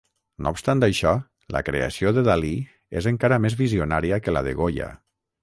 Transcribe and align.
No 0.45 0.51
obstant 0.53 0.79
això, 0.85 1.11
la 1.55 1.61
creació 1.67 2.13
de 2.15 2.23
Dalí 2.29 2.51
és 3.03 3.09
encara 3.13 3.39
més 3.45 3.59
visionària 3.61 4.21
que 4.27 4.35
la 4.37 4.45
de 4.51 4.57
Goya. 4.65 4.91